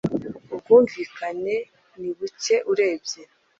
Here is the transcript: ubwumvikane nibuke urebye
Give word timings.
ubwumvikane 0.53 1.55
nibuke 1.99 2.55
urebye 2.71 3.21